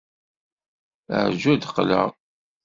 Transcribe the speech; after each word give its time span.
Rju 1.31 1.47
ad 1.53 1.59
d-qqleɣ. 1.61 2.09